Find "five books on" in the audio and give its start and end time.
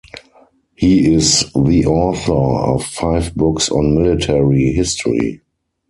2.83-3.93